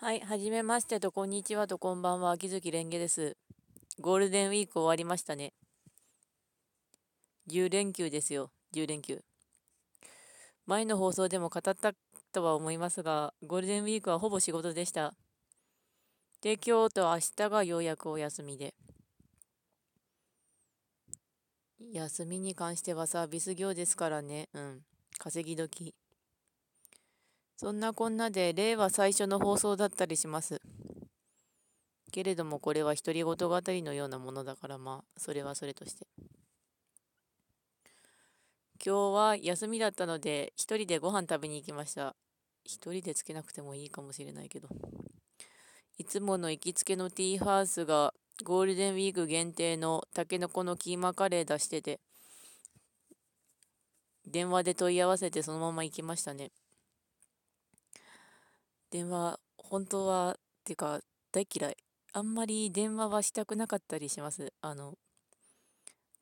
[0.00, 3.36] はい、はじめましてと、こんにちはと、こんばんは、秋月蓮華です。
[3.98, 5.54] ゴールデンウィーク終わりましたね。
[7.50, 9.24] 10連休ですよ、10連休。
[10.66, 11.94] 前の放送でも語った
[12.32, 15.14] とは思いますが、ゴールデンウィークはほぼ仕事でした。
[16.42, 18.76] で、今日と明日がようやくお休みで。
[21.92, 24.82] 休みに関してはサービス業ですからね、うん、
[25.18, 25.92] 稼ぎ時。
[27.60, 30.60] そんなこんなで令和最初の放送だったりします。
[32.12, 36.06] けれどもこれは独り言語りのようなものだからまあそれはそれとして。
[38.80, 42.14] 今日は休みだったので一人でご飯食べに行きました。
[42.64, 44.68] 一人でつけなくてもいいかもしれないけど。
[45.98, 51.98] いつもの行きつけのティーハウスがゴールデンウィーク限定のたけのこのキーマカレー出してて
[54.28, 56.52] 電話で問い合わせてそのまま行きましたね。
[58.90, 60.34] 電話、本当は、っ
[60.64, 61.76] ていうか、大嫌い。
[62.14, 64.52] あんまり電話はしたくなかったりします。
[64.62, 64.96] あの、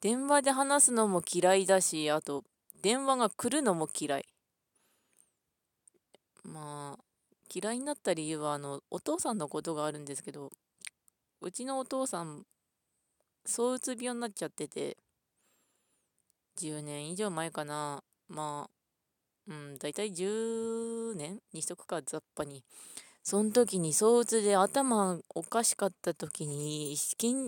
[0.01, 2.45] 電話で話すのも嫌いだし、あと、
[2.83, 4.27] 電話が来るのも嫌い。
[6.43, 7.05] まあ、
[7.53, 10.51] 嫌いになった理由は、あの、お父さんのことがあるんですけど、
[11.41, 12.45] うちのお父さん、
[13.45, 14.97] 躁うつ病になっちゃってて、
[16.57, 18.03] 10年以上前かな。
[18.29, 18.76] まあ、
[19.49, 22.65] うん、だいたい10年にしとくか、雑把に。
[23.23, 26.97] その時に、躁うつで頭おかしかった時に、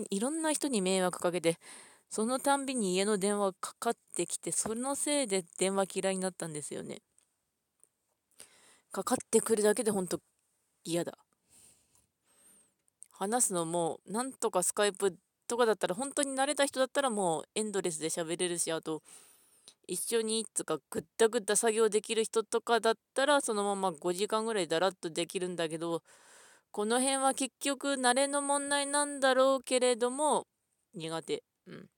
[0.09, 1.57] いろんな人に迷惑かけて、
[2.09, 7.01] そのたんびに家の電話かかってきて、そのせいで電話嫌いになったんですよね。
[8.91, 10.19] かかってくるだけでほんと
[10.83, 11.17] 嫌だ。
[13.11, 15.15] 話すのも、なんとかスカイプ
[15.47, 19.03] とかだったら、本当に慣れた人だったらもうエンドレスで喋れるし、あと、
[19.91, 26.03] 一緒につかぐったぐった作業できる人とかだったらそのまま5時間ぐらいだらっとできるんだけど
[26.69, 30.45] この辺は結局慣れの問題なんだろうけれども
[30.93, 31.43] 苦手。
[31.65, 31.89] うん。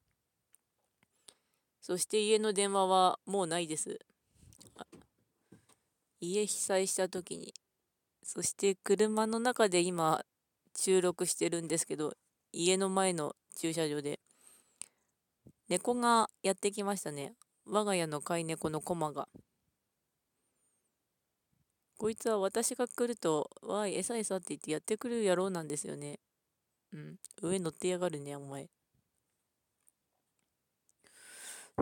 [1.81, 4.00] そして家の電話はもうないです。
[6.22, 7.53] 家被災した時に。
[8.24, 10.24] そして車の中で今
[10.78, 12.13] 収録してるんですけど
[12.53, 14.22] 家の前の駐車場で。
[15.68, 17.34] 猫がやってきましたね。
[17.66, 19.28] 我が家の飼い猫のコマが。
[21.98, 26.20] こいつは私が来ると、わい、餌餌って言ってやってくる野郎なんですよね。
[26.94, 27.16] うん。
[27.42, 28.68] 上乗ってやがるね、お前。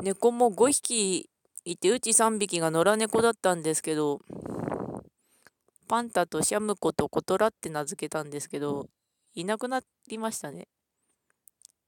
[0.01, 1.29] 猫も5匹
[1.63, 4.19] いて、うち3匹が野良猫だったんですけど、
[5.87, 8.89] パンタとシャムコとコトラって名付けたんですけど、
[9.33, 10.67] いなくなりましたね。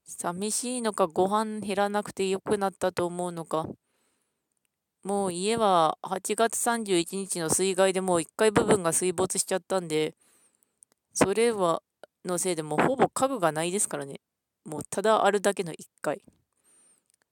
[0.05, 3.67] 寂しいのか、ご飯減らなくてよくなったと思うのか。
[5.03, 10.15] もう家は8月31日の水害でもう1階部分が水没しちゃったんで、
[11.13, 11.81] それは、
[12.23, 14.21] のせいでもうほぼ家具がないですからね。
[14.63, 16.21] もうただあるだけの1階。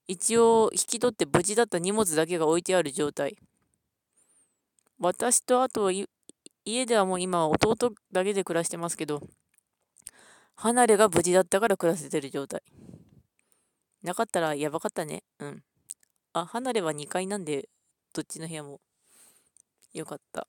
[0.08, 3.38] 一応引き取って無事だった荷物だけが置いてある状態。
[4.98, 9.22] 私とあと家ではもう今弟だけで暮らしてますけど、
[10.62, 12.62] 離れが無事だったから暮らせてる状態。
[14.04, 15.24] なかったらやばかったね。
[15.40, 15.64] うん。
[16.34, 17.70] あ、離れは2階なんで、
[18.14, 18.82] どっちの部屋も
[19.94, 20.48] よかった。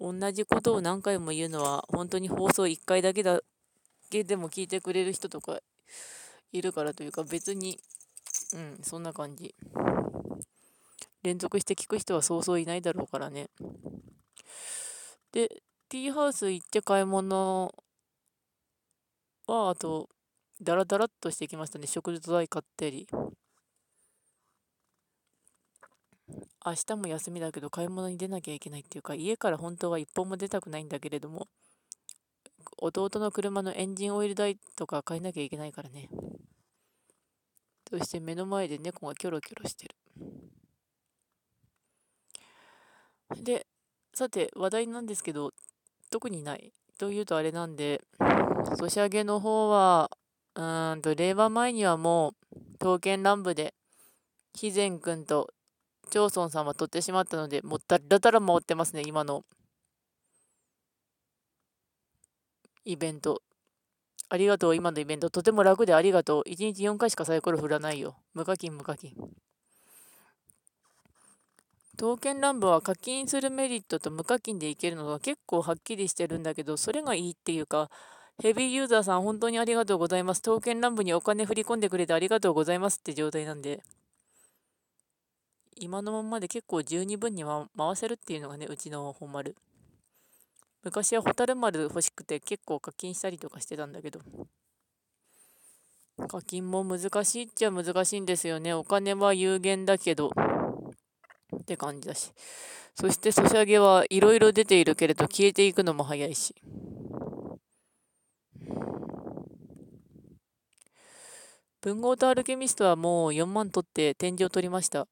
[0.00, 3.42] 同じことを何回も言うのは、本当に放送1回だけだ
[4.08, 5.60] けでも聞いてくれる人とか
[6.52, 7.78] いるからというか、別に、
[8.54, 9.54] うん、そんな感じ。
[11.22, 13.50] 連続して聞く人はそうそういないだろうからね。
[15.32, 17.72] で、ティーハウス行って買い物
[19.46, 20.08] は、あと、
[20.60, 21.86] ダラダラっとしてきましたね。
[21.86, 23.06] 食事代買ったり。
[26.64, 31.46] 明日も休みだけど買い物に出なきゃいけないっていうか、家から本当は一本も出たくないんだけれども、
[32.78, 36.08] 弟の車のエンジンオイル代とか買えなきゃいけないからね。
[37.88, 39.94] そして目の前で猫がキョロキョロしてる。
[43.42, 43.66] で、
[44.12, 45.52] さて話題なんですけど、
[46.10, 46.72] 特にない。
[46.98, 48.02] というとあれなんで、
[48.78, 50.10] ソシャゲの方は、
[50.54, 53.74] うーんと、令和前にはもう、刀剣乱舞で、
[54.54, 55.52] 肥前くんと、
[56.10, 59.44] 長村さんは取ってしまったので、もうだらだら回ってますね、今の、
[62.84, 63.42] イベント。
[64.28, 65.28] ありがとう、今のイベント。
[65.28, 66.48] とても楽でありがとう。
[66.48, 68.16] 1日4回しかサイコロ振らないよ。
[68.32, 69.14] 無課金、無課金。
[71.96, 77.90] 刀剣乱舞は課金するメリットと無課金でいけるのが結構はっきりしてるんだけど、それがいいっていうか、
[78.42, 80.42] ヘビーユーザーさん本当にありがとうございます。
[80.42, 83.82] 刀剣乱舞にお金振り込んでくれてありがとうございますって状態なんで、
[85.78, 89.56] 今のままで結構十二分に回せるっていうのがね、うちの本丸。
[90.84, 94.20] 昔はホタル丸欲しくて結構課金したりとかしてたんだけど、
[96.28, 98.74] 課金も難しいっちゃ難しいんですよね。
[98.74, 100.30] お金は有限だけど、
[101.54, 102.32] って感じだし。
[102.94, 106.54] そしてソシャゲはいろいろ出ているけれど消えていくのも早いし。
[111.82, 115.06] 文豪とアルケミストはもう4万取って展示を取りました。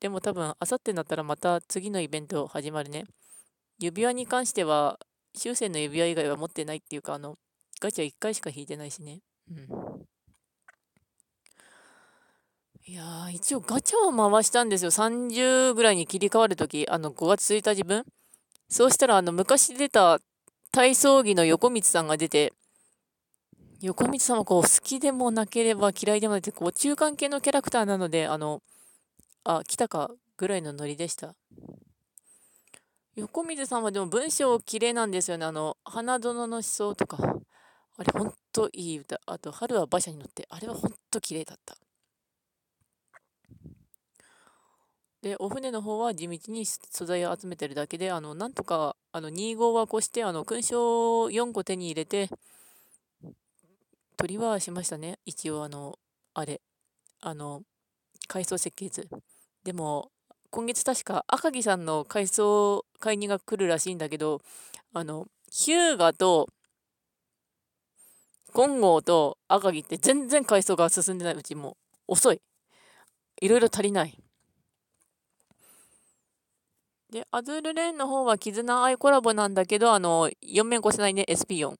[0.00, 3.04] でも多分、あさってになったらまた次のイベント始まるね。
[3.78, 4.98] 指輪に関しては、
[5.34, 7.36] 終戦の指輪以外は持ってないっていうか、あの、
[7.80, 9.20] ガチャ1回しか引いてないしね。
[9.50, 9.95] うん。
[12.88, 14.92] いやー、一応ガチャは回したんですよ。
[14.92, 18.04] 30ぐらいに切り替わるとき、あの、5月1日分。
[18.68, 20.20] そうしたら、あの、昔出た
[20.70, 22.52] 体操着の横光さんが出て、
[23.80, 28.62] 横光さんはこう、好きでもなければ嫌いでもないって、こう、中間系のキャラクターなので、あの、
[29.42, 31.34] あ、来たかぐらいのノリでした。
[33.16, 35.44] 横水さんはでも文章綺麗なんですよね。
[35.44, 37.18] あの、花園の思想とか。
[37.98, 39.20] あれ、ほんといい歌。
[39.26, 40.46] あと、春は馬車に乗って。
[40.50, 41.76] あれはほんと綺麗だった。
[45.26, 52.30] で、お船の方は地道に素材を集めてるだけで、あの、なんとか、あの、2号は越して、あの、勲章4個手に入れて、
[54.16, 55.18] 取りはしましたね。
[55.24, 55.98] 一応、あの、
[56.34, 56.60] あれ、
[57.20, 57.62] あの、
[58.28, 59.08] 改装設計図。
[59.64, 60.12] でも、
[60.50, 64.40] 今月確か赤木さんの改装買いにが来るらしいんだけど、
[64.94, 66.48] あの、ヒューガと、
[68.54, 71.76] 金剛と赤木って全然改装が進んでないうちも
[72.06, 72.40] 遅い。
[73.40, 74.16] いろいろ足りない。
[77.10, 81.76] で、アズールレーンの方は絆アイコラボなんだけど、あの、4面越せないね、SP4。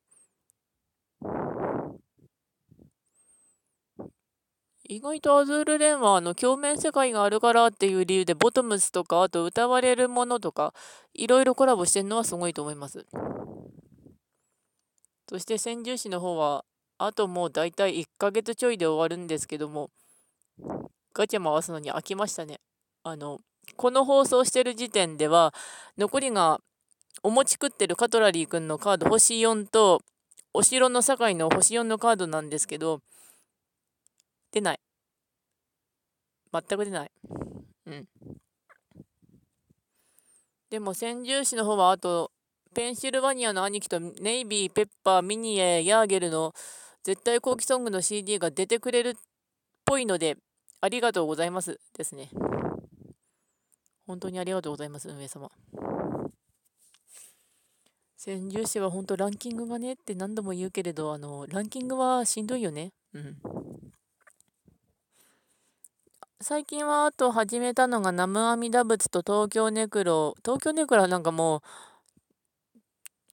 [4.89, 10.75] 意外とアズールレーンはあの鏡面世界があるからっていう理由でボトムスとかあと歌われるものとか
[11.13, 13.05] いろいろコラボしてるのはすごいと思います。
[15.29, 16.65] そして千住市の方は
[16.99, 19.91] あともうだいたい1ヶ月ちょいで終わるんですけども
[21.13, 22.61] ガチャ回すのに飽きましたね。
[23.03, 23.41] あの
[23.75, 25.53] この放送してる時点では
[25.99, 26.61] 残りが
[27.23, 30.01] お餅食ってるカトラリーくんのカード星4と
[30.55, 33.01] お城の境の星4のカードなんですけど
[34.57, 34.81] 出ない。
[36.53, 37.11] 全く出ない。
[37.87, 38.09] うん。
[40.71, 42.33] でも、先住市の方は、あと、
[42.75, 46.55] ペンシルバニアの兄貴とネイビー、ペッパー、ミニエ、ヤーゲルの
[47.05, 49.13] 絶対後期ソングの CD が出てくれるっ
[49.85, 50.37] ぽいので、
[50.81, 52.31] ありがとうございますですね。
[54.07, 55.51] 本当にありがとうございます、運営様。
[58.17, 62.93] 先住市は本当ランキングがねって何度も言うけれど、あの、ランキングはしんどいよね。
[63.13, 63.37] うん。
[66.41, 70.35] 最近はあと始めたのが南無阿弥陀仏と東京ネクロ。
[70.45, 71.63] 東京ネクロはなんかも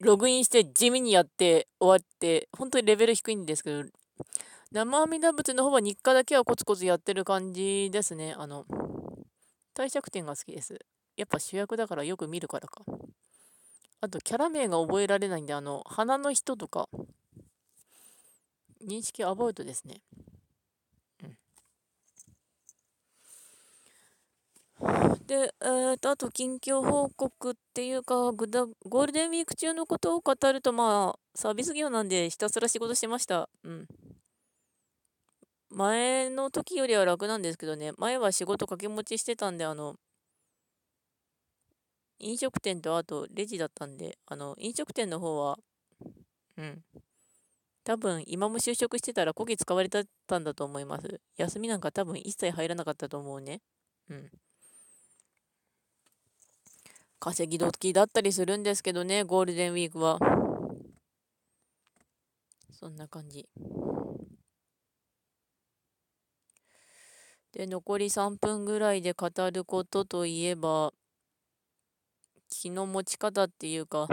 [0.02, 3.90] う、ログインして地味にやって終わって、本当にレベル低いんですけど、
[4.72, 8.36] 南無阿弥陀仏の方は日課だけはコツコツやってる感じですね。
[8.38, 8.66] あの、
[9.74, 10.80] 帝釈天が好きです。
[11.18, 12.84] やっぱ主役だからよく見るからか。
[14.02, 16.90] あと、キャラ名が覚えられないんで、あの、花の人とか、
[18.86, 20.02] 認識アバウトですね。
[25.26, 33.50] で、えーと、あと近況報告っていうか、ゴールデンウィーク中のことを語ると、まあ、サービス業なんでひたすら仕事してました。
[33.64, 33.88] うん。
[35.76, 39.96] 前の時よりは楽なんですけどね、前は仕事掛け持ちしてたんで、あの、
[42.20, 45.58] 飲食店とあとレジだったんで、あの、飲食店の方は、
[46.58, 46.84] うん。
[47.84, 51.20] 多分、今も就職してたらこき使われてたんだと思います。
[51.38, 53.60] 休みなんか多分一切入らなかったと思うね。
[54.10, 54.30] うん。
[57.20, 60.20] 稼ぎ時だったりするんですけどね、ゴールデンウィークは。
[62.72, 63.50] そんな感じ。
[67.54, 70.92] で、残り3分ぐらいで語ることといえば、
[72.50, 74.08] 気の持ち方っていうか、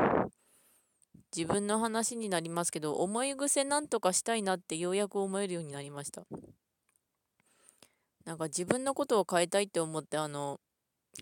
[1.34, 6.22] 自分の話になりますけど、思い癖なんとかしたいなってようやく思えるようになりました。
[8.26, 10.60] なんか自分のことを変えたいって思って、あの、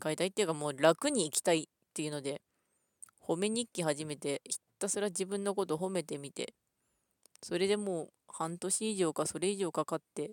[0.02, 2.42] 変えたいっていうかもう楽に生きたいっていうので、
[3.22, 6.54] 褒め日記始めて、ひたすら自分のこと褒めてみて、
[7.42, 10.32] それでもう半年以上かそれ以上かかって、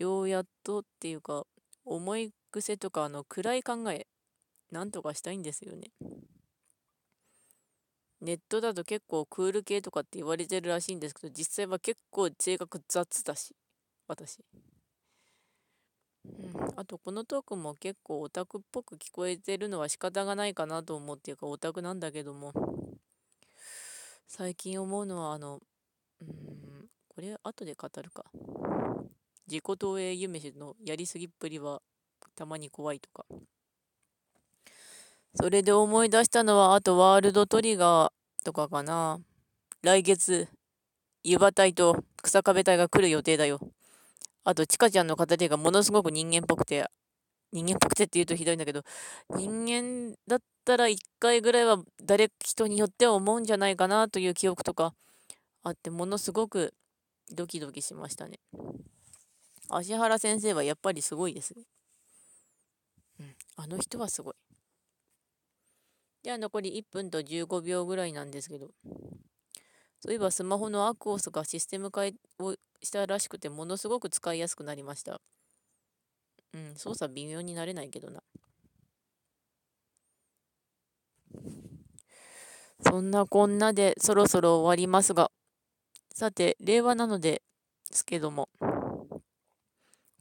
[0.00, 1.46] ようやっとっていうか、
[1.84, 4.06] 思い癖とか、あの、暗い考え、
[4.72, 5.92] なんとかしたいんですよね。
[8.20, 13.54] ネットだと結構クール系とかって言われてるらしいんですけど、実際は結構性格雑だし、
[14.08, 14.40] 私。
[16.24, 22.52] うん、あとこのトークも結構オタクっぽく聞こえてるのは仕方がないかなと思うっていうかオタクなんだけども
[24.26, 25.60] 最近思うのはあの
[26.20, 28.24] うんこれ後で語るか
[29.50, 31.82] 自己投影夢のやりすぎっぷりは
[32.36, 33.26] たまに怖いとか。
[35.34, 39.18] それで思い出したのはあとワールドトリガーとかかな。
[39.82, 40.48] 来月
[41.24, 43.58] 湯葉隊と草壁隊が来る予定だよ。
[44.44, 46.86] あと、ちかちゃんの語りがものすごく人間っぽくて、
[47.52, 48.82] 人間っぽくてって言うとひどいんだけど、
[49.30, 54.94] 人間だったら一回ぐらいは誰、人によっては思うんじゃないかなという記憶とか
[55.62, 56.72] あって、ものすごく
[57.32, 58.38] ドキドキしましたね。
[59.70, 61.62] 芦原先生はやっぱりすごいですね。
[63.20, 64.34] うん、あの人はすごい。
[66.22, 68.68] じゃあ残り1分と15秒ぐらいなんですけど、
[70.00, 72.02] そういえばスマホのアクオスがシステム化
[72.38, 75.20] をしたらしくて、ものすごく使いやすくなりました。
[76.52, 78.22] うん、操作微妙になれないけどな。
[82.82, 85.30] そんなこんなでそろそろ終わりますが、
[86.12, 87.42] さて、令和なので
[87.92, 88.48] すけども、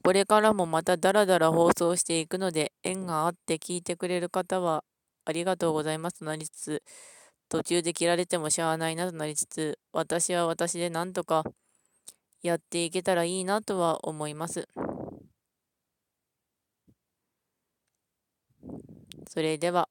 [0.09, 4.83] これからもまたダラダラ放送していくので、縁があって聞いてくれる方は
[5.23, 6.83] ありがとうございますとなりつつ、
[7.47, 11.43] 途中で切られてもしゃあないなとなりつつ、私は私でなんとか
[12.41, 14.67] やっていけたらいいなとは思います。
[19.27, 19.89] それでは、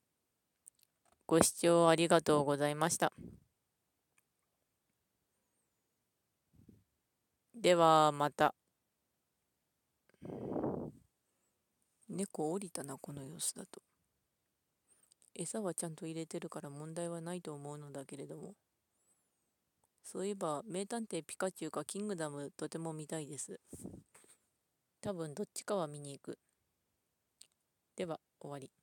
[1.29, 3.13] ご視聴ありがとうございました。
[7.55, 8.58] ではまた。
[12.09, 13.83] 猫降りたな、この様子だと。
[15.35, 18.55] 餌はちゃんと入れてるから問題はないと思うのだけれども。
[20.03, 23.61] そういえば、名探偵ピカチュウかキングダムとても見たいです。
[25.01, 26.39] 多分どっちかは見に行く。
[27.95, 28.77] では、終わり。